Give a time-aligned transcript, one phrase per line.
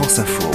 [0.00, 0.50] Info.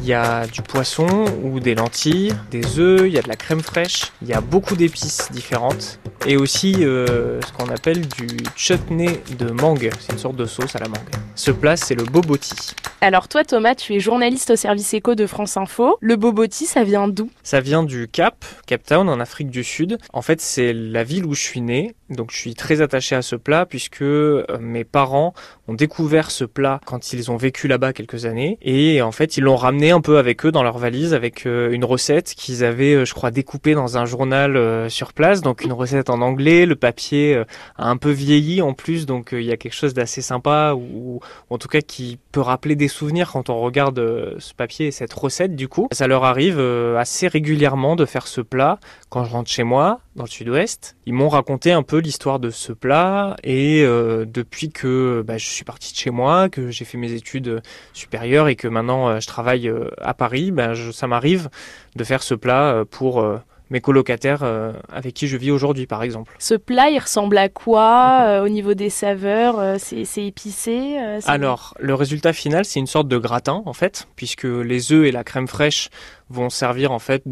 [0.00, 3.36] Il y a du poisson ou des lentilles, des œufs, il y a de la
[3.36, 8.28] crème fraîche, il y a beaucoup d'épices différentes et aussi euh, ce qu'on appelle du
[8.56, 10.98] chutney de mangue, c'est une sorte de sauce à la mangue.
[11.34, 12.74] Ce plat c'est le boboti.
[13.06, 15.96] Alors toi Thomas, tu es journaliste au service éco de France Info.
[16.00, 17.30] Le boboti, ça vient d'où?
[17.44, 19.98] Ça vient du Cap, Cape Town en Afrique du Sud.
[20.12, 23.22] En fait c'est la ville où je suis né, donc je suis très attaché à
[23.22, 25.34] ce plat puisque euh, mes parents
[25.68, 29.44] ont découvert ce plat quand ils ont vécu là-bas quelques années et en fait ils
[29.44, 32.94] l'ont ramené un peu avec eux dans leur valise avec euh, une recette qu'ils avaient,
[32.94, 35.42] euh, je crois, découpée dans un journal sur place.
[35.42, 37.44] Donc une recette en anglais, le papier
[37.76, 41.20] a un peu vieilli en plus, donc il y a quelque chose d'assez sympa ou,
[41.50, 45.12] en tout cas qui peut rappeler des souvenirs quand on regarde ce papier et cette
[45.12, 45.54] recette.
[45.54, 48.78] Du coup, ça leur arrive assez régulièrement de faire ce plat
[49.08, 50.96] quand je rentre chez moi dans le sud-ouest.
[51.06, 55.64] Ils m'ont raconté un peu l'histoire de ce plat et depuis que bah, je suis
[55.64, 59.70] parti de chez moi, que j'ai fait mes études supérieures et que maintenant je travaille
[60.00, 61.48] à Paris, ben, ça m'arrive
[61.96, 63.38] de faire ce plat euh, pour euh,
[63.70, 66.34] mes colocataires euh, avec qui je vis aujourd'hui, par exemple.
[66.38, 72.32] Ce plat, il ressemble à quoi au niveau des saveurs C'est épicé Alors, le résultat
[72.32, 75.90] final, c'est une sorte de gratin, en fait, puisque les œufs et la crème fraîche
[76.28, 77.22] vont servir en fait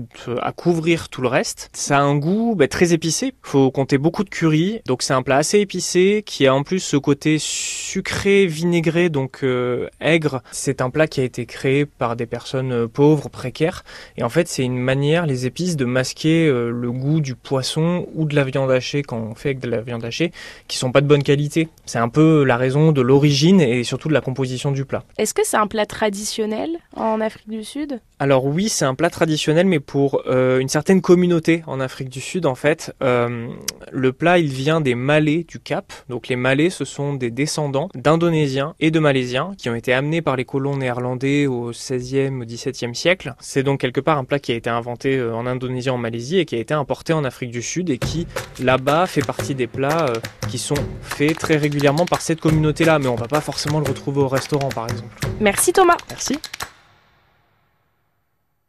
[0.40, 1.70] à couvrir tout le reste.
[1.72, 3.34] Ça a un goût bah, très épicé.
[3.42, 4.80] Faut compter beaucoup de curry.
[4.86, 9.40] Donc c'est un plat assez épicé qui a en plus ce côté sucré, vinaigré, donc
[9.42, 10.42] euh, aigre.
[10.52, 13.84] C'est un plat qui a été créé par des personnes euh, pauvres, précaires.
[14.16, 18.06] Et en fait c'est une manière, les épices, de masquer euh, le goût du poisson
[18.14, 20.32] ou de la viande hachée quand on fait avec de la viande hachée,
[20.68, 21.68] qui sont pas de bonne qualité.
[21.86, 25.02] C'est un peu la raison de l'origine et surtout de la composition du plat.
[25.18, 28.00] Est-ce que c'est un plat traditionnel en Afrique du Sud?
[28.18, 32.20] Alors oui, c'est un plat traditionnel, mais pour euh, une certaine communauté en Afrique du
[32.20, 32.94] Sud, en fait.
[33.02, 33.48] Euh,
[33.92, 35.92] le plat, il vient des Malais du Cap.
[36.08, 40.22] Donc les Malais, ce sont des descendants d'Indonésiens et de Malaisiens qui ont été amenés
[40.22, 43.34] par les colons néerlandais au 16e, au 17e siècle.
[43.40, 46.38] C'est donc quelque part un plat qui a été inventé euh, en Indonésie, en Malaisie,
[46.38, 48.26] et qui a été importé en Afrique du Sud, et qui,
[48.60, 50.12] là-bas, fait partie des plats
[50.48, 54.20] qui sont faits très régulièrement par cette communauté-là, mais on va pas forcément le retrouver
[54.20, 55.14] au restaurant, par exemple.
[55.40, 55.96] Merci Thomas.
[56.10, 56.38] Merci.